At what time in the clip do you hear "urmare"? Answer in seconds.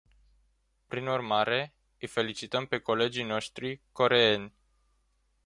1.07-1.73